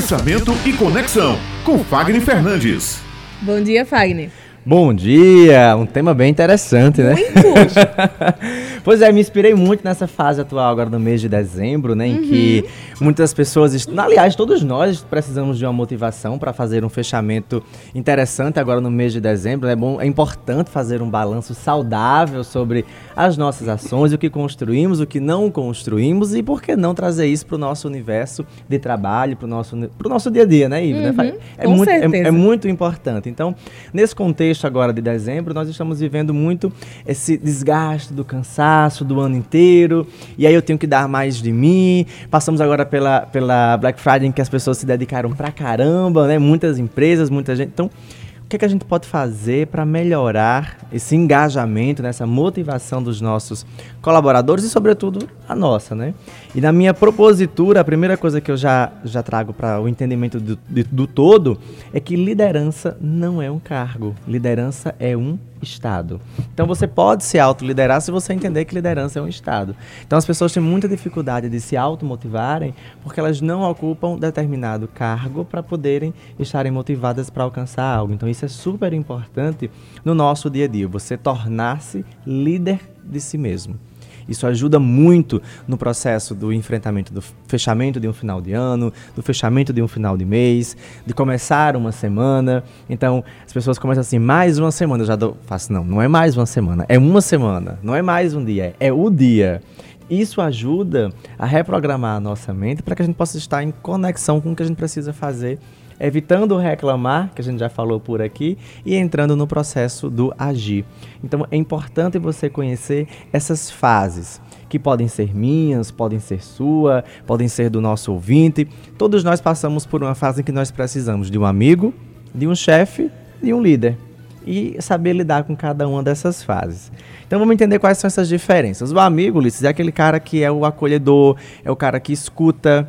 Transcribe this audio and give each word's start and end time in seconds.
Pensamento 0.00 0.56
e 0.64 0.72
Conexão, 0.72 1.38
com 1.62 1.78
Fagner 1.84 2.22
Fernandes. 2.22 3.02
Bom 3.42 3.60
dia, 3.62 3.84
Fagner. 3.84 4.30
Bom 4.64 4.94
dia! 4.94 5.76
Um 5.76 5.84
tema 5.84 6.14
bem 6.14 6.30
interessante, 6.30 7.02
né? 7.02 7.14
Muito! 7.14 7.36
pois 8.84 9.02
é, 9.02 9.10
me 9.12 9.20
inspirei 9.20 9.54
muito 9.54 9.82
nessa 9.84 10.06
fase 10.06 10.40
atual 10.40 10.70
agora 10.70 10.88
no 10.90 10.98
mês 11.00 11.20
de 11.20 11.28
dezembro, 11.28 11.94
né? 11.94 12.06
Em 12.06 12.14
Uhum. 12.16 12.22
que 12.22 12.64
muitas 13.00 13.32
pessoas, 13.34 13.88
aliás, 13.96 14.34
todos 14.34 14.62
nós 14.62 15.00
precisamos 15.02 15.58
de 15.58 15.64
uma 15.64 15.72
motivação 15.72 16.38
para 16.38 16.52
fazer 16.52 16.84
um 16.84 16.88
fechamento 16.88 17.62
interessante 17.94 18.58
agora 18.58 18.80
no 18.80 18.90
mês 18.90 19.12
de 19.12 19.20
dezembro. 19.20 19.68
É 19.68 19.76
bom, 19.76 20.00
é 20.00 20.06
importante 20.06 20.70
fazer 20.70 21.02
um 21.02 21.08
balanço 21.10 21.54
saudável 21.54 22.42
sobre 22.44 22.84
as 23.16 23.36
nossas 23.36 23.68
ações, 23.68 24.12
o 24.12 24.18
que 24.18 24.30
construímos, 24.30 25.00
o 25.00 25.06
que 25.06 25.20
não 25.20 25.50
construímos 25.50 26.34
e 26.34 26.42
por 26.42 26.62
que 26.62 26.76
não 26.76 26.94
trazer 26.94 27.26
isso 27.26 27.46
para 27.46 27.56
o 27.56 27.58
nosso 27.58 27.86
universo 27.88 28.44
de 28.68 28.78
trabalho, 28.78 29.36
para 29.36 29.46
o 29.46 29.48
nosso, 29.48 29.76
pro 29.98 30.08
nosso 30.08 30.30
dia 30.30 30.42
a 30.42 30.46
dia, 30.46 30.68
né, 30.68 30.84
Ivo? 30.84 31.00
né? 31.00 31.12
Fa- 31.12 31.24
É, 31.58 31.64
com 31.64 31.72
muito, 31.72 31.90
é- 31.90 32.18
é 32.18 32.30
muito 32.30 32.68
importante. 32.68 33.28
Então, 33.28 33.54
nesse 33.92 34.14
contexto 34.14 34.66
agora 34.66 34.92
de 34.92 35.02
dezembro, 35.02 35.52
nós 35.52 35.68
estamos 35.68 36.00
vivendo 36.00 36.32
muito 36.32 36.72
esse 37.06 37.36
desgaste 37.36 38.12
do 38.12 38.24
cansaço 38.24 38.69
do 39.04 39.20
ano 39.20 39.36
inteiro. 39.36 40.06
E 40.36 40.46
aí 40.46 40.54
eu 40.54 40.62
tenho 40.62 40.78
que 40.78 40.86
dar 40.86 41.08
mais 41.08 41.36
de 41.36 41.52
mim. 41.52 42.06
Passamos 42.30 42.60
agora 42.60 42.84
pela, 42.86 43.22
pela 43.22 43.76
Black 43.76 44.00
Friday 44.00 44.26
em 44.26 44.32
que 44.32 44.40
as 44.40 44.48
pessoas 44.48 44.78
se 44.78 44.86
dedicaram 44.86 45.30
pra 45.32 45.50
caramba, 45.50 46.26
né? 46.26 46.38
Muitas 46.38 46.78
empresas, 46.78 47.30
muita 47.30 47.54
gente. 47.56 47.68
Então, 47.68 47.86
o 47.86 48.48
que, 48.50 48.56
é 48.56 48.58
que 48.58 48.64
a 48.64 48.68
gente 48.68 48.84
pode 48.84 49.06
fazer 49.06 49.68
para 49.68 49.86
melhorar 49.86 50.78
esse 50.92 51.14
engajamento, 51.14 52.02
né, 52.02 52.08
essa 52.08 52.26
motivação 52.26 53.00
dos 53.00 53.20
nossos 53.20 53.64
colaboradores 54.02 54.64
e, 54.64 54.68
sobretudo, 54.68 55.28
a 55.48 55.54
nossa, 55.54 55.94
né? 55.94 56.14
E 56.52 56.60
na 56.60 56.72
minha 56.72 56.92
propositura, 56.92 57.80
a 57.80 57.84
primeira 57.84 58.16
coisa 58.16 58.40
que 58.40 58.50
eu 58.50 58.56
já, 58.56 58.90
já 59.04 59.22
trago 59.22 59.52
para 59.52 59.80
o 59.80 59.86
entendimento 59.86 60.40
do, 60.40 60.58
do 60.68 61.06
todo 61.06 61.60
é 61.92 62.00
que 62.00 62.16
liderança 62.16 62.96
não 63.00 63.40
é 63.40 63.48
um 63.48 63.60
cargo, 63.60 64.16
liderança 64.26 64.96
é 64.98 65.16
um 65.16 65.38
estado. 65.62 66.20
Então 66.52 66.66
você 66.66 66.86
pode 66.86 67.24
se 67.24 67.38
autoliderar 67.38 68.00
se 68.00 68.10
você 68.10 68.32
entender 68.32 68.64
que 68.64 68.74
liderança 68.74 69.18
é 69.18 69.22
um 69.22 69.28
estado. 69.28 69.74
Então 70.06 70.18
as 70.18 70.26
pessoas 70.26 70.52
têm 70.52 70.62
muita 70.62 70.88
dificuldade 70.88 71.48
de 71.48 71.60
se 71.60 71.76
automotivarem 71.76 72.74
porque 73.02 73.20
elas 73.20 73.40
não 73.40 73.62
ocupam 73.62 74.16
determinado 74.16 74.88
cargo 74.88 75.44
para 75.44 75.62
poderem 75.62 76.14
estarem 76.38 76.72
motivadas 76.72 77.30
para 77.30 77.44
alcançar 77.44 77.84
algo. 77.84 78.12
Então 78.12 78.28
isso 78.28 78.44
é 78.44 78.48
super 78.48 78.92
importante 78.92 79.70
no 80.04 80.14
nosso 80.14 80.48
dia 80.50 80.64
a 80.64 80.68
dia, 80.68 80.88
você 80.88 81.16
tornar-se 81.16 82.04
líder 82.26 82.80
de 83.04 83.20
si 83.20 83.36
mesmo. 83.36 83.89
Isso 84.28 84.46
ajuda 84.46 84.78
muito 84.78 85.40
no 85.66 85.76
processo 85.76 86.34
do 86.34 86.52
enfrentamento 86.52 87.12
do 87.12 87.22
fechamento 87.46 87.98
de 88.00 88.08
um 88.08 88.12
final 88.12 88.40
de 88.40 88.52
ano, 88.52 88.92
do 89.14 89.22
fechamento 89.22 89.72
de 89.72 89.82
um 89.82 89.88
final 89.88 90.16
de 90.16 90.24
mês, 90.24 90.76
de 91.06 91.12
começar 91.14 91.76
uma 91.76 91.92
semana. 91.92 92.64
Então, 92.88 93.24
as 93.46 93.52
pessoas 93.52 93.78
começam 93.78 94.00
assim, 94.00 94.18
mais 94.18 94.58
uma 94.58 94.70
semana, 94.70 95.02
eu 95.02 95.06
já 95.06 95.16
dou, 95.16 95.36
faço, 95.46 95.72
não, 95.72 95.84
não 95.84 96.02
é 96.02 96.08
mais 96.08 96.36
uma 96.36 96.46
semana, 96.46 96.84
é 96.88 96.98
uma 96.98 97.20
semana, 97.20 97.78
não 97.82 97.94
é 97.94 98.02
mais 98.02 98.34
um 98.34 98.44
dia, 98.44 98.74
é 98.78 98.92
o 98.92 99.10
dia. 99.10 99.62
Isso 100.08 100.40
ajuda 100.40 101.10
a 101.38 101.46
reprogramar 101.46 102.16
a 102.16 102.20
nossa 102.20 102.52
mente 102.52 102.82
para 102.82 102.96
que 102.96 103.02
a 103.02 103.04
gente 103.04 103.14
possa 103.14 103.38
estar 103.38 103.62
em 103.62 103.70
conexão 103.70 104.40
com 104.40 104.50
o 104.50 104.56
que 104.56 104.62
a 104.62 104.66
gente 104.66 104.76
precisa 104.76 105.12
fazer 105.12 105.58
evitando 106.00 106.56
reclamar, 106.56 107.30
que 107.34 107.42
a 107.42 107.44
gente 107.44 107.58
já 107.58 107.68
falou 107.68 108.00
por 108.00 108.22
aqui, 108.22 108.56
e 108.84 108.96
entrando 108.96 109.36
no 109.36 109.46
processo 109.46 110.08
do 110.08 110.32
agir. 110.38 110.84
Então 111.22 111.46
é 111.50 111.56
importante 111.56 112.18
você 112.18 112.48
conhecer 112.48 113.06
essas 113.32 113.70
fases, 113.70 114.40
que 114.68 114.78
podem 114.78 115.08
ser 115.08 115.34
minhas, 115.34 115.90
podem 115.90 116.18
ser 116.18 116.42
sua, 116.42 117.04
podem 117.26 117.48
ser 117.48 117.68
do 117.68 117.80
nosso 117.80 118.12
ouvinte. 118.12 118.66
Todos 118.96 119.22
nós 119.22 119.40
passamos 119.40 119.84
por 119.84 120.02
uma 120.02 120.14
fase 120.14 120.40
em 120.40 120.44
que 120.44 120.52
nós 120.52 120.70
precisamos 120.70 121.30
de 121.30 121.38
um 121.38 121.44
amigo, 121.44 121.92
de 122.34 122.46
um 122.46 122.54
chefe, 122.54 123.10
de 123.42 123.52
um 123.52 123.60
líder. 123.60 123.98
E 124.46 124.76
saber 124.80 125.12
lidar 125.12 125.44
com 125.44 125.54
cada 125.54 125.86
uma 125.86 126.02
dessas 126.02 126.42
fases. 126.42 126.90
Então 127.26 127.38
vamos 127.38 127.52
entender 127.52 127.78
quais 127.78 127.98
são 127.98 128.08
essas 128.08 128.26
diferenças. 128.26 128.90
O 128.90 128.98
amigo, 128.98 129.38
Ulisses, 129.38 129.64
é 129.64 129.68
aquele 129.68 129.92
cara 129.92 130.18
que 130.18 130.42
é 130.42 130.50
o 130.50 130.64
acolhedor, 130.64 131.36
é 131.62 131.70
o 131.70 131.76
cara 131.76 132.00
que 132.00 132.10
escuta, 132.10 132.88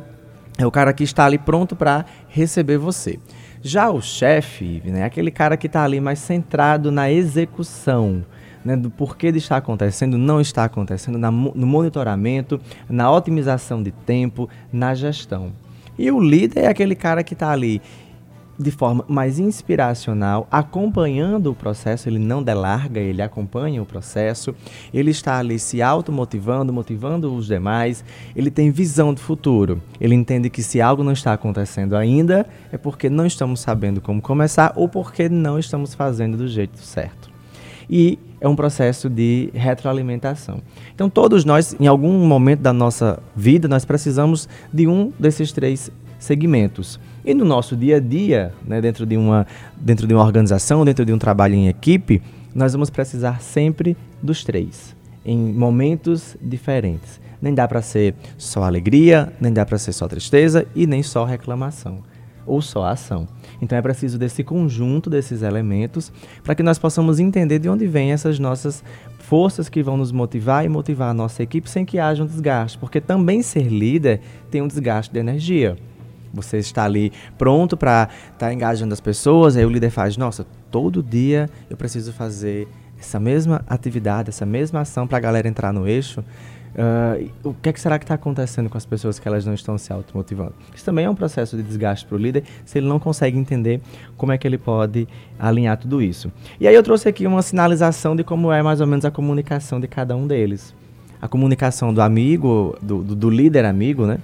é 0.58 0.66
o 0.66 0.70
cara 0.70 0.92
que 0.92 1.04
está 1.04 1.24
ali 1.24 1.38
pronto 1.38 1.74
para 1.74 2.04
receber 2.28 2.78
você. 2.78 3.18
Já 3.62 3.90
o 3.90 4.00
chefe, 4.00 4.82
né, 4.84 5.00
é 5.00 5.04
aquele 5.04 5.30
cara 5.30 5.56
que 5.56 5.66
está 5.66 5.84
ali 5.84 6.00
mais 6.00 6.18
centrado 6.18 6.90
na 6.90 7.10
execução, 7.10 8.24
né, 8.64 8.76
do 8.76 8.90
porquê 8.90 9.30
de 9.30 9.38
estar 9.38 9.56
acontecendo, 9.56 10.18
não 10.18 10.40
está 10.40 10.64
acontecendo, 10.64 11.18
na 11.18 11.30
no 11.30 11.66
monitoramento, 11.66 12.60
na 12.88 13.10
otimização 13.10 13.82
de 13.82 13.92
tempo, 13.92 14.48
na 14.72 14.94
gestão. 14.94 15.52
E 15.98 16.10
o 16.10 16.20
líder 16.20 16.64
é 16.64 16.68
aquele 16.68 16.94
cara 16.94 17.22
que 17.22 17.34
está 17.34 17.50
ali 17.50 17.80
de 18.58 18.70
forma 18.70 19.04
mais 19.08 19.38
inspiracional, 19.38 20.46
acompanhando 20.50 21.50
o 21.50 21.54
processo, 21.54 22.08
ele 22.08 22.18
não 22.18 22.42
delarga, 22.42 23.00
ele 23.00 23.22
acompanha 23.22 23.82
o 23.82 23.86
processo, 23.86 24.54
ele 24.92 25.10
está 25.10 25.38
ali 25.38 25.58
se 25.58 25.82
automotivando, 25.82 26.72
motivando 26.72 27.34
os 27.34 27.46
demais, 27.46 28.04
ele 28.36 28.50
tem 28.50 28.70
visão 28.70 29.14
do 29.14 29.20
futuro, 29.20 29.80
ele 30.00 30.14
entende 30.14 30.50
que 30.50 30.62
se 30.62 30.80
algo 30.80 31.02
não 31.02 31.12
está 31.12 31.32
acontecendo 31.32 31.96
ainda, 31.96 32.46
é 32.70 32.78
porque 32.78 33.08
não 33.08 33.26
estamos 33.26 33.60
sabendo 33.60 34.00
como 34.00 34.20
começar 34.20 34.72
ou 34.76 34.88
porque 34.88 35.28
não 35.28 35.58
estamos 35.58 35.94
fazendo 35.94 36.36
do 36.36 36.48
jeito 36.48 36.78
certo. 36.78 37.30
E 37.88 38.18
é 38.40 38.48
um 38.48 38.56
processo 38.56 39.08
de 39.08 39.50
retroalimentação. 39.52 40.62
Então, 40.94 41.10
todos 41.10 41.44
nós, 41.44 41.76
em 41.78 41.86
algum 41.86 42.26
momento 42.26 42.60
da 42.60 42.72
nossa 42.72 43.22
vida, 43.36 43.68
nós 43.68 43.84
precisamos 43.84 44.48
de 44.72 44.86
um 44.86 45.12
desses 45.18 45.52
três 45.52 45.90
segmentos. 46.18 46.98
E 47.24 47.34
no 47.34 47.44
nosso 47.44 47.76
dia 47.76 47.96
a 47.96 48.00
dia, 48.00 48.52
né, 48.66 48.80
dentro, 48.80 49.06
de 49.06 49.16
uma, 49.16 49.46
dentro 49.76 50.06
de 50.06 50.14
uma 50.14 50.24
organização, 50.24 50.84
dentro 50.84 51.04
de 51.04 51.12
um 51.12 51.18
trabalho 51.18 51.54
em 51.54 51.68
equipe, 51.68 52.20
nós 52.54 52.72
vamos 52.72 52.90
precisar 52.90 53.40
sempre 53.40 53.96
dos 54.22 54.44
três, 54.44 54.94
em 55.24 55.38
momentos 55.52 56.36
diferentes. 56.42 57.20
Nem 57.40 57.54
dá 57.54 57.66
para 57.66 57.80
ser 57.80 58.14
só 58.36 58.64
alegria, 58.64 59.32
nem 59.40 59.52
dá 59.52 59.64
para 59.64 59.78
ser 59.78 59.92
só 59.92 60.08
tristeza 60.08 60.66
e 60.74 60.86
nem 60.86 61.02
só 61.02 61.24
reclamação 61.24 62.02
ou 62.46 62.60
só 62.60 62.84
ação. 62.84 63.26
Então 63.60 63.78
é 63.78 63.82
preciso 63.82 64.18
desse 64.18 64.42
conjunto 64.42 65.08
desses 65.08 65.42
elementos 65.42 66.12
para 66.42 66.54
que 66.54 66.62
nós 66.62 66.78
possamos 66.78 67.20
entender 67.20 67.58
de 67.58 67.68
onde 67.68 67.86
vêm 67.86 68.12
essas 68.12 68.38
nossas 68.38 68.82
forças 69.18 69.68
que 69.68 69.82
vão 69.82 69.96
nos 69.96 70.12
motivar 70.12 70.64
e 70.64 70.68
motivar 70.68 71.10
a 71.10 71.14
nossa 71.14 71.42
equipe 71.42 71.70
sem 71.70 71.84
que 71.84 71.98
haja 71.98 72.22
um 72.22 72.26
desgaste, 72.26 72.78
porque 72.78 73.00
também 73.00 73.42
ser 73.42 73.68
líder 73.68 74.20
tem 74.50 74.60
um 74.60 74.68
desgaste 74.68 75.12
de 75.12 75.20
energia. 75.20 75.76
Você 76.32 76.58
está 76.58 76.84
ali 76.84 77.12
pronto 77.36 77.76
para 77.76 78.08
estar 78.24 78.46
tá 78.46 78.54
engajando 78.54 78.92
as 78.92 79.00
pessoas, 79.00 79.56
aí 79.56 79.64
o 79.64 79.70
líder 79.70 79.90
faz, 79.90 80.16
nossa, 80.16 80.46
todo 80.70 81.02
dia 81.02 81.48
eu 81.68 81.76
preciso 81.76 82.12
fazer 82.12 82.68
essa 82.98 83.18
mesma 83.18 83.62
atividade, 83.66 84.28
essa 84.28 84.46
mesma 84.46 84.80
ação 84.80 85.06
para 85.06 85.18
a 85.18 85.20
galera 85.20 85.48
entrar 85.48 85.72
no 85.72 85.86
eixo. 85.86 86.24
Uh, 86.72 87.30
o 87.44 87.52
que, 87.52 87.68
é 87.68 87.72
que 87.72 87.78
será 87.78 87.98
que 87.98 88.04
está 88.04 88.14
acontecendo 88.14 88.70
com 88.70 88.78
as 88.78 88.86
pessoas 88.86 89.18
que 89.18 89.28
elas 89.28 89.44
não 89.44 89.52
estão 89.52 89.76
se 89.76 89.92
automotivando? 89.92 90.54
Isso 90.74 90.84
também 90.84 91.04
é 91.04 91.10
um 91.10 91.14
processo 91.14 91.54
de 91.54 91.62
desgaste 91.62 92.06
para 92.06 92.14
o 92.14 92.18
líder 92.18 92.44
se 92.64 92.78
ele 92.78 92.88
não 92.88 92.98
consegue 92.98 93.36
entender 93.36 93.82
como 94.16 94.32
é 94.32 94.38
que 94.38 94.46
ele 94.46 94.56
pode 94.56 95.06
alinhar 95.38 95.76
tudo 95.76 96.00
isso. 96.00 96.32
E 96.58 96.66
aí 96.66 96.74
eu 96.74 96.82
trouxe 96.82 97.08
aqui 97.08 97.26
uma 97.26 97.42
sinalização 97.42 98.16
de 98.16 98.24
como 98.24 98.50
é 98.50 98.62
mais 98.62 98.80
ou 98.80 98.86
menos 98.86 99.04
a 99.04 99.10
comunicação 99.10 99.78
de 99.78 99.86
cada 99.86 100.16
um 100.16 100.26
deles. 100.26 100.74
A 101.20 101.28
comunicação 101.28 101.92
do 101.92 102.00
amigo, 102.00 102.74
do, 102.80 103.02
do, 103.02 103.14
do 103.14 103.30
líder 103.30 103.66
amigo, 103.66 104.06
né? 104.06 104.18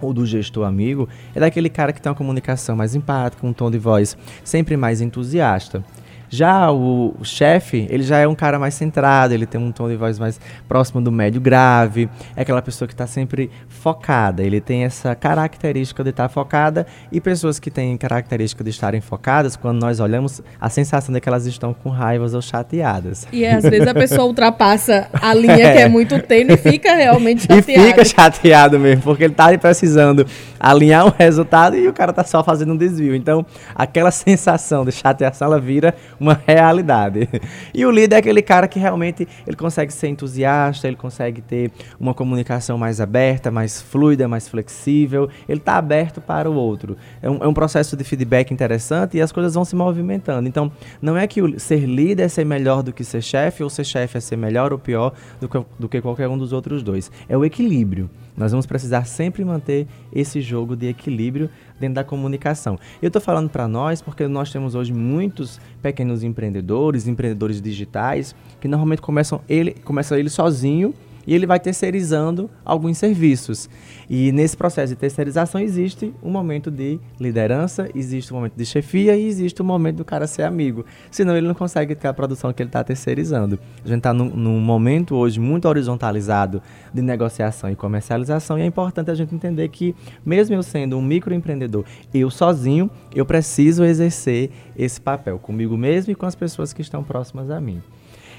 Ou 0.00 0.12
do 0.12 0.24
gestor 0.26 0.66
amigo, 0.66 1.08
é 1.34 1.40
daquele 1.40 1.68
cara 1.68 1.92
que 1.92 2.00
tem 2.00 2.10
uma 2.10 2.16
comunicação 2.16 2.76
mais 2.76 2.94
empática, 2.94 3.46
um 3.46 3.52
tom 3.52 3.70
de 3.70 3.78
voz 3.78 4.16
sempre 4.44 4.76
mais 4.76 5.00
entusiasta. 5.00 5.84
Já 6.30 6.70
o, 6.70 7.14
o 7.18 7.24
chefe, 7.24 7.86
ele 7.90 8.04
já 8.04 8.18
é 8.18 8.26
um 8.26 8.36
cara 8.36 8.58
mais 8.58 8.74
centrado, 8.74 9.34
ele 9.34 9.46
tem 9.46 9.60
um 9.60 9.72
tom 9.72 9.88
de 9.88 9.96
voz 9.96 10.16
mais 10.18 10.40
próximo 10.68 11.00
do 11.02 11.10
médio 11.10 11.40
grave, 11.40 12.08
é 12.36 12.42
aquela 12.42 12.62
pessoa 12.62 12.86
que 12.86 12.94
está 12.94 13.06
sempre 13.06 13.50
focada, 13.68 14.42
ele 14.42 14.60
tem 14.60 14.84
essa 14.84 15.14
característica 15.14 16.04
de 16.04 16.10
estar 16.10 16.28
focada 16.28 16.86
e 17.10 17.20
pessoas 17.20 17.58
que 17.58 17.70
têm 17.70 17.96
característica 17.96 18.62
de 18.62 18.70
estarem 18.70 19.00
focadas, 19.00 19.56
quando 19.56 19.80
nós 19.80 19.98
olhamos, 19.98 20.40
a 20.60 20.68
sensação 20.68 21.14
é 21.16 21.20
que 21.20 21.28
elas 21.28 21.46
estão 21.46 21.74
com 21.74 21.88
raivas 21.90 22.32
ou 22.32 22.40
chateadas. 22.40 23.26
E 23.32 23.44
às 23.44 23.64
vezes 23.64 23.88
a 23.88 23.94
pessoa 23.94 24.24
ultrapassa 24.24 25.08
a 25.12 25.34
linha 25.34 25.56
que 25.72 25.78
é 25.78 25.88
muito 25.88 26.20
tênue 26.22 26.54
e 26.54 26.56
fica 26.56 26.94
realmente 26.94 27.46
E 27.50 27.54
chateada. 27.56 27.88
fica 27.88 28.04
chateado 28.04 28.78
mesmo, 28.78 29.02
porque 29.02 29.24
ele 29.24 29.34
tá 29.34 29.46
ali 29.46 29.58
precisando 29.58 30.24
alinhar 30.60 31.06
um 31.06 31.10
resultado 31.10 31.76
e 31.76 31.88
o 31.88 31.92
cara 31.92 32.12
tá 32.12 32.22
só 32.22 32.44
fazendo 32.44 32.72
um 32.72 32.76
desvio. 32.76 33.14
Então, 33.16 33.44
aquela 33.74 34.10
sensação 34.12 34.84
de 34.84 34.92
chateação, 34.92 35.48
ela 35.48 35.60
vira 35.60 35.94
uma 36.20 36.40
realidade. 36.46 37.28
E 37.72 37.84
o 37.86 37.90
líder 37.90 38.16
é 38.16 38.18
aquele 38.18 38.42
cara 38.42 38.68
que 38.68 38.78
realmente 38.78 39.26
ele 39.46 39.56
consegue 39.56 39.92
ser 39.92 40.08
entusiasta, 40.08 40.86
ele 40.86 40.96
consegue 40.96 41.40
ter 41.40 41.72
uma 41.98 42.12
comunicação 42.12 42.76
mais 42.76 43.00
aberta, 43.00 43.50
mais 43.50 43.80
fluida, 43.80 44.28
mais 44.28 44.46
flexível. 44.46 45.28
Ele 45.48 45.60
tá 45.60 45.76
aberto 45.76 46.20
para 46.20 46.50
o 46.50 46.54
outro. 46.54 46.96
É 47.22 47.30
um, 47.30 47.38
é 47.38 47.48
um 47.48 47.54
processo 47.54 47.96
de 47.96 48.04
feedback 48.04 48.52
interessante 48.52 49.16
e 49.16 49.20
as 49.20 49.32
coisas 49.32 49.54
vão 49.54 49.64
se 49.64 49.74
movimentando. 49.74 50.46
Então, 50.46 50.70
não 51.00 51.16
é 51.16 51.26
que 51.26 51.40
o, 51.40 51.58
ser 51.58 51.86
líder 51.86 52.24
é 52.24 52.28
ser 52.28 52.44
melhor 52.44 52.82
do 52.82 52.92
que 52.92 53.02
ser 53.02 53.22
chefe, 53.22 53.62
ou 53.62 53.70
ser 53.70 53.84
chefe 53.84 54.18
é 54.18 54.20
ser 54.20 54.36
melhor 54.36 54.72
ou 54.72 54.78
pior 54.78 55.12
do 55.40 55.48
que, 55.48 55.64
do 55.78 55.88
que 55.88 56.00
qualquer 56.00 56.28
um 56.28 56.36
dos 56.36 56.52
outros 56.52 56.82
dois. 56.82 57.10
É 57.28 57.36
o 57.36 57.44
equilíbrio. 57.44 58.10
Nós 58.40 58.52
vamos 58.52 58.64
precisar 58.64 59.04
sempre 59.04 59.44
manter 59.44 59.86
esse 60.10 60.40
jogo 60.40 60.74
de 60.74 60.88
equilíbrio 60.88 61.50
dentro 61.78 61.96
da 61.96 62.04
comunicação. 62.04 62.78
Eu 63.02 63.08
estou 63.08 63.20
falando 63.20 63.50
para 63.50 63.68
nós 63.68 64.00
porque 64.00 64.26
nós 64.26 64.50
temos 64.50 64.74
hoje 64.74 64.94
muitos 64.94 65.60
pequenos 65.82 66.24
empreendedores, 66.24 67.06
empreendedores 67.06 67.60
digitais, 67.60 68.34
que 68.58 68.66
normalmente 68.66 69.02
começam 69.02 69.42
ele, 69.46 69.72
começa 69.84 70.18
ele 70.18 70.30
sozinho 70.30 70.94
e 71.30 71.34
ele 71.34 71.46
vai 71.46 71.60
terceirizando 71.60 72.50
alguns 72.64 72.98
serviços. 72.98 73.70
E 74.08 74.32
nesse 74.32 74.56
processo 74.56 74.92
de 74.92 74.98
terceirização 74.98 75.60
existe 75.60 76.12
um 76.20 76.28
momento 76.28 76.72
de 76.72 76.98
liderança, 77.20 77.88
existe 77.94 78.32
um 78.32 78.36
momento 78.38 78.54
de 78.56 78.66
chefia 78.66 79.16
e 79.16 79.28
existe 79.28 79.62
um 79.62 79.64
momento 79.64 79.98
do 79.98 80.04
cara 80.04 80.26
ser 80.26 80.42
amigo. 80.42 80.84
Senão 81.08 81.36
ele 81.36 81.46
não 81.46 81.54
consegue 81.54 81.94
ter 81.94 82.08
a 82.08 82.12
produção 82.12 82.52
que 82.52 82.60
ele 82.60 82.68
está 82.68 82.82
terceirizando. 82.82 83.60
A 83.84 83.86
gente 83.86 83.98
está 83.98 84.12
num, 84.12 84.24
num, 84.24 84.58
momento 84.58 85.14
hoje 85.14 85.38
muito 85.38 85.68
horizontalizado 85.68 86.60
de 86.92 87.00
negociação 87.00 87.70
e 87.70 87.76
comercialização 87.76 88.58
e 88.58 88.62
é 88.62 88.66
importante 88.66 89.12
a 89.12 89.14
gente 89.14 89.32
entender 89.32 89.68
que, 89.68 89.94
mesmo 90.26 90.56
eu 90.56 90.64
sendo 90.64 90.98
um 90.98 91.02
microempreendedor, 91.02 91.84
eu 92.12 92.28
sozinho, 92.28 92.90
eu 93.14 93.24
preciso 93.24 93.84
exercer 93.84 94.50
esse 94.76 95.00
papel 95.00 95.38
comigo 95.38 95.76
mesmo 95.76 96.10
e 96.10 96.16
com 96.16 96.26
as 96.26 96.34
pessoas 96.34 96.72
que 96.72 96.82
estão 96.82 97.04
próximas 97.04 97.50
a 97.50 97.60
mim. 97.60 97.80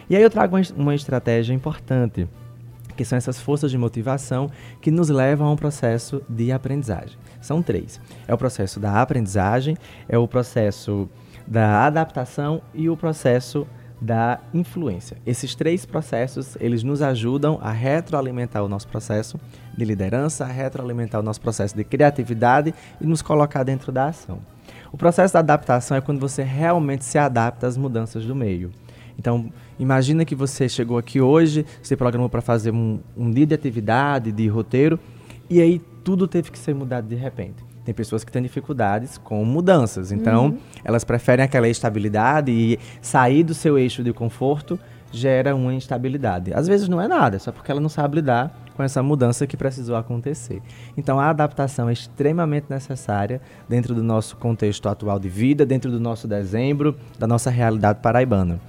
E 0.10 0.16
aí 0.18 0.22
eu 0.22 0.30
trago 0.30 0.58
uma 0.76 0.94
estratégia 0.94 1.54
importante 1.54 2.28
que 3.02 3.06
são 3.06 3.18
essas 3.18 3.40
forças 3.40 3.72
de 3.72 3.78
motivação 3.80 4.52
que 4.80 4.92
nos 4.92 5.10
levam 5.10 5.48
a 5.48 5.52
um 5.52 5.56
processo 5.56 6.22
de 6.30 6.52
aprendizagem. 6.52 7.18
São 7.42 7.62
três: 7.62 8.00
é 8.28 8.34
o 8.34 8.38
processo 8.38 8.80
da 8.80 9.02
aprendizagem, 9.02 9.76
é 10.08 10.18
o 10.20 10.28
processo 10.28 11.10
da 11.48 11.86
adaptação 11.86 12.62
e 12.76 12.90
o 12.90 12.96
processo 12.96 13.68
da 14.00 14.40
influência. 14.54 15.18
Esses 15.26 15.56
três 15.56 15.84
processos, 15.84 16.56
eles 16.60 16.84
nos 16.84 17.02
ajudam 17.02 17.60
a 17.62 17.72
retroalimentar 17.72 18.64
o 18.64 18.70
nosso 18.70 18.88
processo 18.88 19.40
de 19.76 19.84
liderança, 19.84 20.46
a 20.46 20.48
retroalimentar 20.48 21.22
o 21.22 21.24
nosso 21.24 21.42
processo 21.42 21.76
de 21.76 21.84
criatividade 21.84 22.74
e 23.00 23.06
nos 23.06 23.22
colocar 23.24 23.64
dentro 23.64 23.92
da 23.92 24.08
ação. 24.08 24.40
O 24.92 24.98
processo 24.98 25.34
da 25.34 25.40
adaptação 25.40 25.96
é 25.96 26.02
quando 26.02 26.20
você 26.20 26.44
realmente 26.44 27.06
se 27.06 27.18
adapta 27.18 27.66
às 27.66 27.78
mudanças 27.78 28.26
do 28.26 28.36
meio. 28.36 28.72
Então, 29.18 29.52
imagina 29.80 30.26
que 30.26 30.36
você 30.36 30.68
chegou 30.68 30.98
aqui 30.98 31.22
hoje, 31.22 31.66
você 31.82 31.96
programou 31.96 32.28
para 32.28 32.42
fazer 32.42 32.72
um, 32.72 33.00
um 33.16 33.32
dia 33.32 33.46
de 33.46 33.54
atividade, 33.54 34.32
de 34.32 34.48
roteiro, 34.48 35.00
e 35.50 35.62
aí 35.62 35.82
tudo 36.04 36.28
teve 36.28 36.52
que 36.52 36.60
ser 36.60 36.74
mudado 36.74 37.08
de 37.08 37.16
repente. 37.16 37.64
Tem 37.86 37.94
pessoas 37.94 38.24
que 38.24 38.32
têm 38.32 38.42
dificuldades 38.42 39.18
com 39.18 39.44
mudanças, 39.44 40.12
então 40.12 40.48
uhum. 40.48 40.58
elas 40.84 41.04
preferem 41.04 41.44
aquela 41.44 41.68
estabilidade 41.68 42.52
e 42.52 42.80
sair 43.02 43.44
do 43.44 43.54
seu 43.54 43.78
eixo 43.78 44.04
de 44.04 44.14
conforto 44.14 44.80
gera 45.12 45.56
uma 45.56 45.74
instabilidade. 45.74 46.54
Às 46.54 46.68
vezes 46.68 46.88
não 46.88 47.02
é 47.02 47.08
nada, 47.08 47.40
só 47.40 47.52
porque 47.52 47.72
ela 47.72 47.82
não 47.82 47.90
sabe 47.90 48.18
lidar 48.18 48.56
com 48.82 48.86
essa 48.86 49.04
mudança 49.04 49.46
que 49.46 49.56
precisou 49.56 49.96
acontecer. 49.96 50.60
Então 50.98 51.20
a 51.20 51.30
adaptação 51.30 51.88
é 51.88 51.94
extremamente 51.94 52.66
necessária 52.68 53.40
dentro 53.70 53.94
do 53.94 54.02
nosso 54.02 54.36
contexto 54.38 54.90
atual 54.90 55.20
de 55.20 55.30
vida, 55.30 55.64
dentro 55.64 55.92
do 55.92 56.00
nosso 56.00 56.28
dezembro, 56.28 56.98
da 57.20 57.28
nossa 57.28 57.52
realidade 57.52 58.00
paraibana. 58.02 58.60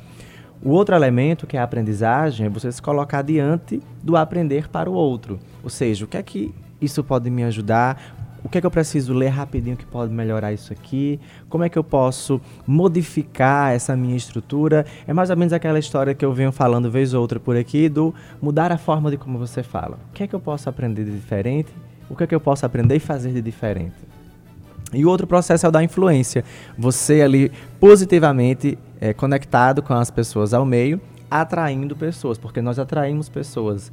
O 0.62 0.68
outro 0.68 0.94
elemento, 0.94 1.46
que 1.46 1.56
é 1.56 1.60
a 1.60 1.64
aprendizagem, 1.64 2.46
é 2.46 2.50
você 2.50 2.70
se 2.70 2.82
colocar 2.82 3.22
diante 3.22 3.80
do 4.02 4.14
aprender 4.14 4.68
para 4.68 4.90
o 4.90 4.92
outro. 4.92 5.40
Ou 5.64 5.70
seja, 5.70 6.04
o 6.04 6.08
que 6.08 6.18
é 6.18 6.22
que 6.22 6.54
isso 6.78 7.02
pode 7.02 7.30
me 7.30 7.42
ajudar? 7.44 8.21
O 8.44 8.48
que 8.48 8.58
é 8.58 8.60
que 8.60 8.66
eu 8.66 8.70
preciso 8.70 9.14
ler 9.14 9.28
rapidinho 9.28 9.76
que 9.76 9.86
pode 9.86 10.12
melhorar 10.12 10.52
isso 10.52 10.72
aqui? 10.72 11.20
Como 11.48 11.62
é 11.62 11.68
que 11.68 11.78
eu 11.78 11.84
posso 11.84 12.40
modificar 12.66 13.72
essa 13.72 13.96
minha 13.96 14.16
estrutura? 14.16 14.84
É 15.06 15.12
mais 15.12 15.30
ou 15.30 15.36
menos 15.36 15.52
aquela 15.52 15.78
história 15.78 16.12
que 16.12 16.24
eu 16.24 16.32
venho 16.32 16.50
falando 16.50 16.90
vez 16.90 17.14
ou 17.14 17.20
outra 17.20 17.38
por 17.38 17.56
aqui 17.56 17.88
do 17.88 18.12
mudar 18.40 18.72
a 18.72 18.78
forma 18.78 19.10
de 19.10 19.16
como 19.16 19.38
você 19.38 19.62
fala. 19.62 19.98
O 20.10 20.12
que 20.12 20.24
é 20.24 20.26
que 20.26 20.34
eu 20.34 20.40
posso 20.40 20.68
aprender 20.68 21.04
de 21.04 21.12
diferente? 21.12 21.72
O 22.10 22.16
que 22.16 22.24
é 22.24 22.26
que 22.26 22.34
eu 22.34 22.40
posso 22.40 22.66
aprender 22.66 22.96
e 22.96 23.00
fazer 23.00 23.32
de 23.32 23.40
diferente? 23.40 23.94
E 24.92 25.04
o 25.04 25.08
outro 25.08 25.26
processo 25.26 25.64
é 25.64 25.68
o 25.68 25.72
da 25.72 25.82
influência. 25.82 26.44
Você 26.76 27.22
ali 27.22 27.50
positivamente 27.80 28.76
é, 29.00 29.12
conectado 29.12 29.82
com 29.82 29.94
as 29.94 30.10
pessoas 30.10 30.52
ao 30.52 30.66
meio, 30.66 31.00
atraindo 31.30 31.96
pessoas, 31.96 32.36
porque 32.36 32.60
nós 32.60 32.78
atraímos 32.78 33.28
pessoas 33.28 33.90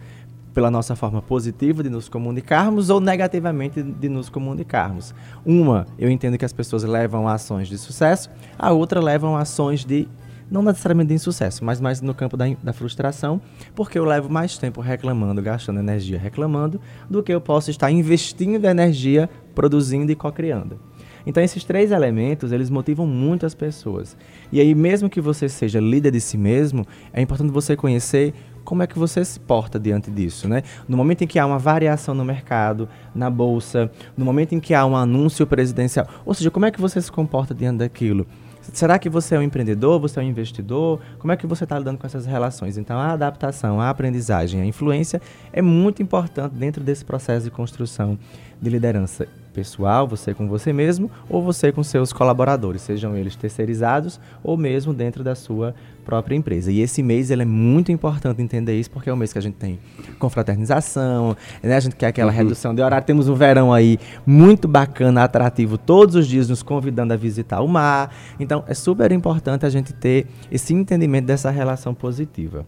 pela 0.53 0.71
nossa 0.71 0.95
forma 0.95 1.21
positiva 1.21 1.83
de 1.83 1.89
nos 1.89 2.09
comunicarmos 2.09 2.89
ou 2.89 2.99
negativamente 2.99 3.81
de 3.81 4.09
nos 4.09 4.29
comunicarmos. 4.29 5.13
Uma, 5.45 5.85
eu 5.97 6.09
entendo 6.09 6.37
que 6.37 6.45
as 6.45 6.53
pessoas 6.53 6.83
levam 6.83 7.27
ações 7.27 7.67
de 7.67 7.77
sucesso, 7.77 8.29
a 8.57 8.71
outra 8.71 8.99
levam 8.99 9.37
ações 9.37 9.85
de 9.85 10.07
não 10.49 10.63
necessariamente 10.63 11.09
de 11.09 11.13
insucesso, 11.13 11.63
mas 11.63 11.79
mais 11.79 12.01
no 12.01 12.13
campo 12.13 12.35
da, 12.35 12.45
da, 12.63 12.73
frustração, 12.73 13.39
porque 13.75 13.99
eu 13.99 14.05
levo 14.05 14.29
mais 14.29 14.57
tempo 14.57 14.81
reclamando, 14.81 15.41
gastando 15.41 15.79
energia 15.79 16.17
reclamando, 16.17 16.81
do 17.09 17.21
que 17.21 17.31
eu 17.31 17.39
posso 17.39 17.69
estar 17.69 17.91
investindo 17.91 18.65
energia 18.65 19.29
produzindo 19.53 20.11
e 20.11 20.15
co-criando. 20.15 20.79
Então 21.25 21.43
esses 21.43 21.63
três 21.63 21.91
elementos, 21.91 22.51
eles 22.51 22.69
motivam 22.69 23.05
muito 23.05 23.45
as 23.45 23.53
pessoas. 23.53 24.17
E 24.51 24.59
aí 24.59 24.73
mesmo 24.73 25.09
que 25.09 25.21
você 25.21 25.47
seja 25.47 25.79
líder 25.79 26.11
de 26.11 26.19
si 26.19 26.37
mesmo, 26.37 26.85
é 27.13 27.21
importante 27.21 27.51
você 27.51 27.75
conhecer 27.75 28.33
como 28.69 28.83
é 28.83 28.87
que 28.87 28.99
você 28.99 29.25
se 29.25 29.39
porta 29.39 29.79
diante 29.79 30.11
disso, 30.11 30.47
né? 30.47 30.61
No 30.87 30.95
momento 30.95 31.23
em 31.23 31.27
que 31.27 31.39
há 31.39 31.45
uma 31.47 31.57
variação 31.57 32.13
no 32.13 32.23
mercado, 32.23 32.87
na 33.15 33.27
bolsa, 33.27 33.89
no 34.15 34.23
momento 34.23 34.53
em 34.53 34.59
que 34.59 34.75
há 34.75 34.85
um 34.85 34.95
anúncio 34.95 35.47
presidencial, 35.47 36.07
ou 36.23 36.35
seja, 36.35 36.51
como 36.51 36.67
é 36.67 36.71
que 36.71 36.79
você 36.79 37.01
se 37.01 37.11
comporta 37.11 37.51
diante 37.51 37.79
daquilo? 37.79 38.27
Será 38.71 38.99
que 38.99 39.09
você 39.09 39.33
é 39.33 39.39
um 39.39 39.41
empreendedor, 39.41 39.99
você 39.99 40.19
é 40.19 40.21
um 40.21 40.25
investidor? 40.27 40.99
Como 41.17 41.33
é 41.33 41.35
que 41.35 41.47
você 41.47 41.63
está 41.63 41.79
lidando 41.79 41.97
com 41.97 42.05
essas 42.05 42.27
relações? 42.27 42.77
Então, 42.77 42.99
a 42.99 43.13
adaptação, 43.13 43.81
a 43.81 43.89
aprendizagem, 43.89 44.61
a 44.61 44.65
influência 44.65 45.19
é 45.51 45.63
muito 45.63 46.03
importante 46.03 46.53
dentro 46.53 46.83
desse 46.83 47.03
processo 47.03 47.45
de 47.45 47.49
construção 47.49 48.19
de 48.61 48.69
liderança 48.69 49.27
pessoal, 49.59 50.07
você 50.07 50.33
com 50.33 50.47
você 50.47 50.71
mesmo, 50.71 51.11
ou 51.27 51.43
você 51.43 51.69
com 51.69 51.83
seus 51.83 52.13
colaboradores, 52.13 52.81
sejam 52.81 53.13
eles 53.17 53.35
terceirizados 53.35 54.17
ou 54.41 54.55
mesmo 54.55 54.93
dentro 54.93 55.21
da 55.21 55.35
sua 55.35 55.75
própria 56.05 56.33
empresa. 56.33 56.71
E 56.71 56.79
esse 56.79 57.03
mês 57.03 57.29
ele 57.29 57.41
é 57.41 57.45
muito 57.45 57.91
importante 57.91 58.41
entender 58.41 58.79
isso, 58.79 58.89
porque 58.89 59.09
é 59.09 59.13
o 59.13 59.17
mês 59.17 59.33
que 59.33 59.37
a 59.37 59.41
gente 59.41 59.55
tem 59.55 59.77
confraternização, 60.17 61.35
né? 61.61 61.75
a 61.75 61.79
gente 61.81 61.97
quer 61.97 62.07
aquela 62.07 62.31
uhum. 62.31 62.37
redução 62.37 62.73
de 62.73 62.81
horário. 62.81 63.05
Temos 63.05 63.27
um 63.27 63.35
verão 63.35 63.73
aí 63.73 63.99
muito 64.25 64.65
bacana, 64.65 65.25
atrativo, 65.25 65.77
todos 65.77 66.15
os 66.15 66.25
dias 66.25 66.47
nos 66.47 66.63
convidando 66.63 67.13
a 67.13 67.17
visitar 67.17 67.59
o 67.59 67.67
mar. 67.67 68.15
Então 68.39 68.63
é 68.65 68.73
super 68.73 69.11
importante 69.11 69.65
a 69.65 69.69
gente 69.69 69.91
ter 69.91 70.25
esse 70.49 70.73
entendimento 70.73 71.25
dessa 71.25 71.49
relação 71.49 71.93
positiva. 71.93 72.65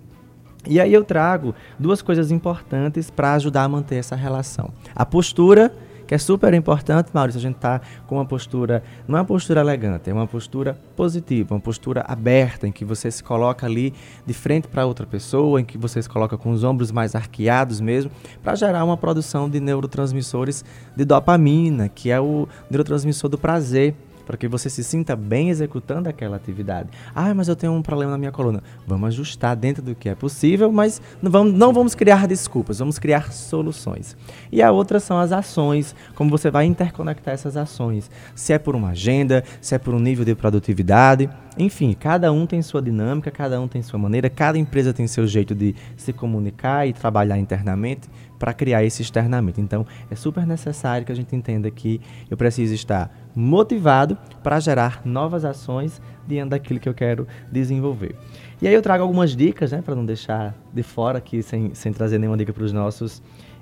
E 0.67 0.77
aí 0.77 0.93
eu 0.93 1.05
trago 1.05 1.55
duas 1.79 2.01
coisas 2.01 2.31
importantes 2.31 3.09
para 3.09 3.33
ajudar 3.35 3.63
a 3.63 3.69
manter 3.69 3.95
essa 3.95 4.15
relação. 4.15 4.71
A 4.93 5.05
postura 5.05 5.71
que 6.11 6.15
é 6.15 6.17
super 6.17 6.53
importante, 6.53 7.09
Maurício, 7.13 7.39
a 7.39 7.41
gente 7.41 7.55
tá 7.55 7.79
com 8.05 8.15
uma 8.15 8.25
postura, 8.25 8.83
não 9.07 9.17
é 9.17 9.21
uma 9.21 9.25
postura 9.25 9.61
elegante, 9.61 10.09
é 10.09 10.13
uma 10.13 10.27
postura 10.27 10.77
positiva, 10.93 11.55
uma 11.55 11.61
postura 11.61 12.03
aberta, 12.05 12.67
em 12.67 12.71
que 12.73 12.83
você 12.83 13.09
se 13.09 13.23
coloca 13.23 13.65
ali 13.65 13.93
de 14.25 14.33
frente 14.33 14.67
para 14.67 14.85
outra 14.85 15.05
pessoa, 15.05 15.61
em 15.61 15.63
que 15.63 15.77
você 15.77 16.01
se 16.01 16.09
coloca 16.09 16.37
com 16.37 16.51
os 16.51 16.65
ombros 16.65 16.91
mais 16.91 17.15
arqueados 17.15 17.79
mesmo, 17.79 18.11
para 18.43 18.55
gerar 18.55 18.83
uma 18.83 18.97
produção 18.97 19.49
de 19.49 19.61
neurotransmissores 19.61 20.65
de 20.97 21.05
dopamina, 21.05 21.87
que 21.87 22.11
é 22.11 22.19
o 22.19 22.45
neurotransmissor 22.69 23.29
do 23.29 23.37
prazer 23.37 23.95
para 24.31 24.37
que 24.37 24.47
você 24.47 24.69
se 24.69 24.81
sinta 24.81 25.13
bem 25.13 25.49
executando 25.49 26.07
aquela 26.07 26.37
atividade. 26.37 26.87
Ah, 27.13 27.33
mas 27.33 27.49
eu 27.49 27.55
tenho 27.55 27.73
um 27.73 27.81
problema 27.81 28.13
na 28.13 28.17
minha 28.17 28.31
coluna. 28.31 28.63
Vamos 28.87 29.09
ajustar 29.09 29.57
dentro 29.57 29.83
do 29.83 29.93
que 29.93 30.07
é 30.07 30.15
possível, 30.15 30.71
mas 30.71 31.01
não 31.21 31.29
vamos, 31.29 31.53
não 31.53 31.73
vamos 31.73 31.93
criar 31.93 32.25
desculpas, 32.29 32.79
vamos 32.79 32.97
criar 32.97 33.33
soluções. 33.33 34.15
E 34.49 34.61
a 34.61 34.71
outra 34.71 35.01
são 35.01 35.19
as 35.19 35.33
ações, 35.33 35.93
como 36.15 36.29
você 36.29 36.49
vai 36.49 36.63
interconectar 36.63 37.33
essas 37.33 37.57
ações. 37.57 38.09
Se 38.33 38.53
é 38.53 38.57
por 38.57 38.73
uma 38.73 38.91
agenda, 38.91 39.43
se 39.59 39.75
é 39.75 39.77
por 39.77 39.93
um 39.93 39.99
nível 39.99 40.23
de 40.23 40.33
produtividade. 40.33 41.29
Enfim, 41.57 41.93
cada 41.93 42.31
um 42.31 42.45
tem 42.45 42.61
sua 42.61 42.81
dinâmica, 42.81 43.29
cada 43.29 43.59
um 43.59 43.67
tem 43.67 43.81
sua 43.81 43.99
maneira, 43.99 44.29
cada 44.29 44.57
empresa 44.57 44.93
tem 44.93 45.05
seu 45.05 45.27
jeito 45.27 45.53
de 45.53 45.75
se 45.97 46.13
comunicar 46.13 46.87
e 46.87 46.93
trabalhar 46.93 47.37
internamente 47.37 48.09
para 48.39 48.53
criar 48.53 48.83
esse 48.83 49.01
externamente. 49.01 49.59
Então, 49.59 49.85
é 50.09 50.15
super 50.15 50.47
necessário 50.47 51.05
que 51.05 51.11
a 51.11 51.15
gente 51.15 51.35
entenda 51.35 51.69
que 51.69 51.99
eu 52.29 52.37
preciso 52.37 52.73
estar 52.73 53.13
motivado 53.35 54.17
para 54.41 54.59
gerar 54.59 55.01
novas 55.03 55.43
ações 55.43 56.01
diante 56.25 56.51
daquilo 56.51 56.79
que 56.79 56.87
eu 56.87 56.93
quero 56.93 57.27
desenvolver. 57.51 58.15
E 58.61 58.67
aí 58.67 58.73
eu 58.73 58.81
trago 58.81 59.03
algumas 59.03 59.35
dicas, 59.35 59.71
né, 59.73 59.81
para 59.81 59.93
não 59.93 60.05
deixar 60.05 60.55
de 60.73 60.83
fora 60.83 61.17
aqui 61.17 61.43
sem, 61.43 61.73
sem 61.73 61.91
trazer 61.91 62.17
nenhuma 62.17 62.37
dica 62.37 62.53
para 62.53 62.63
os 62.63 62.71
nossos 62.71 63.21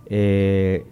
é, 0.10 0.84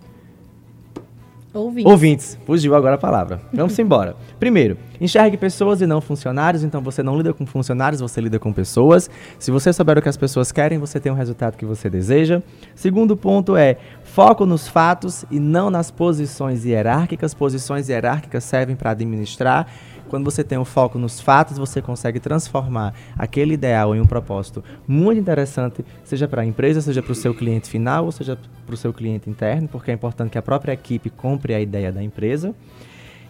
Ouvintes. 1.54 1.92
Ouvintes. 1.92 2.40
Fugiu 2.46 2.76
agora 2.76 2.96
a 2.96 2.98
palavra. 2.98 3.42
Vamos 3.54 3.78
embora. 3.80 4.16
Primeiro, 4.40 4.78
enxergue 5.00 5.38
pessoas 5.38 5.82
e 5.82 5.88
não 5.88 6.02
funcionários. 6.02 6.64
Então 6.64 6.82
você 6.82 7.02
não 7.02 7.18
lida 7.18 7.34
com 7.34 7.46
funcionários, 7.46 8.02
você 8.02 8.22
lida 8.22 8.38
com 8.38 8.54
pessoas. 8.54 9.10
Se 9.40 9.50
você 9.50 9.72
souber 9.74 9.98
o 9.98 10.02
que 10.02 10.10
as 10.10 10.18
pessoas 10.18 10.52
querem, 10.52 10.78
você 10.78 11.00
tem 11.00 11.12
o 11.12 11.16
resultado 11.16 11.58
que 11.58 11.66
você 11.66 11.90
deseja. 11.90 12.42
Segundo 12.76 13.16
ponto 13.16 13.56
é 13.56 13.78
foco 14.04 14.46
nos 14.46 14.68
fatos 14.68 15.26
e 15.32 15.40
não 15.40 15.70
nas 15.70 15.90
posições 15.90 16.66
hierárquicas. 16.66 17.34
Posições 17.34 17.90
hierárquicas 17.90 18.44
servem 18.44 18.76
para 18.76 18.92
administrar 18.92 19.68
Quando 20.10 20.24
você 20.24 20.44
tem 20.44 20.58
o 20.58 20.62
um 20.62 20.66
foco 20.66 20.98
nos 20.98 21.20
fatos, 21.20 21.58
você 21.58 21.82
consegue 21.82 22.20
transformar 22.20 22.94
aquele 23.18 23.54
ideal 23.54 23.96
em 23.96 24.00
um 24.00 24.06
propósito 24.06 24.64
muito 24.88 25.20
interessante, 25.20 25.84
seja 26.04 26.28
para 26.28 26.42
a 26.42 26.46
empresa, 26.46 26.82
seja 26.82 27.04
para 27.04 27.12
o 27.12 27.16
seu 27.16 27.34
cliente 27.34 27.70
final, 27.70 28.06
ou 28.06 28.12
seja 28.12 28.38
para 28.66 28.74
o 28.74 28.78
seu 28.78 28.94
cliente 28.94 29.30
interno, 29.30 29.68
porque 29.68 29.92
é 29.92 29.94
importante 29.94 30.32
que 30.32 30.38
a 30.38 30.42
própria 30.42 30.74
equipe 30.74 31.10
compre 31.10 31.54
a 31.54 31.60
ideia 31.60 31.92
da 31.92 32.02
empresa. 32.02 32.56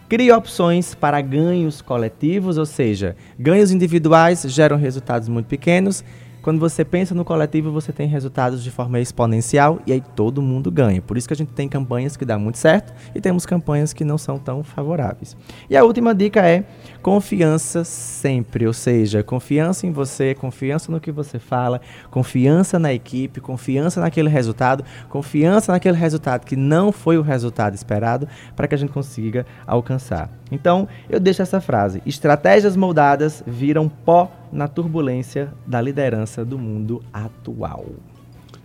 Crie 0.07 0.31
opções 0.31 0.96
para 0.96 1.19
ganhos 1.19 1.81
coletivos, 1.81 2.57
ou 2.57 2.65
seja, 2.65 3.15
ganhos 3.38 3.72
individuais 3.72 4.43
geram 4.43 4.77
resultados 4.77 5.27
muito 5.27 5.48
pequenos, 5.48 6.01
quando 6.47 6.61
você 6.61 6.85
pensa 6.85 7.13
no 7.13 7.25
coletivo, 7.25 7.73
você 7.73 7.91
tem 7.91 8.07
resultados 8.07 8.63
de 8.63 8.71
forma 8.71 9.01
exponencial 9.01 9.81
e 9.85 9.91
aí 9.91 10.01
todo 10.15 10.41
mundo 10.41 10.71
ganha. 10.71 11.01
Por 11.01 11.17
isso 11.17 11.27
que 11.27 11.33
a 11.33 11.35
gente 11.35 11.51
tem 11.51 11.67
campanhas 11.67 12.15
que 12.15 12.23
dão 12.23 12.39
muito 12.39 12.57
certo 12.57 12.93
e 13.13 13.19
temos 13.19 13.45
campanhas 13.45 13.91
que 13.91 14.05
não 14.05 14.17
são 14.17 14.39
tão 14.39 14.63
favoráveis. 14.63 15.35
E 15.69 15.75
a 15.75 15.83
última 15.83 16.15
dica 16.15 16.47
é 16.47 16.63
confiança 17.01 17.83
sempre, 17.83 18.65
ou 18.65 18.71
seja, 18.71 19.21
confiança 19.21 19.85
em 19.85 19.91
você, 19.91 20.33
confiança 20.35 20.89
no 20.89 21.01
que 21.01 21.11
você 21.11 21.37
fala, 21.37 21.81
confiança 22.09 22.79
na 22.79 22.93
equipe, 22.93 23.41
confiança 23.41 23.99
naquele 23.99 24.29
resultado, 24.29 24.85
confiança 25.09 25.73
naquele 25.73 25.97
resultado 25.97 26.45
que 26.45 26.55
não 26.55 26.93
foi 26.93 27.17
o 27.17 27.21
resultado 27.21 27.75
esperado 27.75 28.25
para 28.55 28.69
que 28.69 28.75
a 28.75 28.77
gente 28.77 28.93
consiga 28.93 29.45
alcançar. 29.65 30.29
Então, 30.49 30.87
eu 31.09 31.19
deixo 31.19 31.41
essa 31.41 31.59
frase: 31.59 32.01
estratégias 32.05 32.77
moldadas 32.77 33.43
viram 33.45 33.89
pó 33.89 34.31
na 34.51 34.67
turbulência 34.67 35.53
da 35.65 35.81
liderança 35.81 36.43
do 36.43 36.57
mundo 36.57 37.03
atual. 37.11 37.85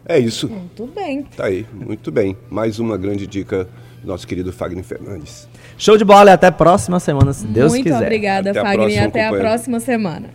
É 0.07 0.19
isso. 0.19 0.49
Muito 0.49 0.87
bem. 0.87 1.23
Tá 1.23 1.47
aí, 1.47 1.67
muito 1.73 2.11
bem. 2.11 2.37
Mais 2.51 2.79
uma 2.79 2.97
grande 2.97 3.27
dica 3.27 3.69
do 4.03 4.09
nosso 4.09 4.27
querido 4.27 4.53
Fagner 4.53 4.85
Fernandes. 4.85 5.49
Show 5.79 5.97
de 5.97 6.05
bola 6.05 6.31
e 6.31 6.33
até 6.33 6.49
a 6.49 6.53
próxima 6.53 6.99
semana, 6.99 7.33
se 7.33 7.47
Deus 7.47 7.73
muito 7.73 7.85
quiser. 7.85 7.97
Muito 7.97 8.07
obrigada, 8.07 8.51
até 8.51 8.61
Fagner, 8.61 8.91
e 8.91 8.99
até 8.99 9.27
a 9.27 9.31
próxima 9.31 9.81
semana. 9.81 10.29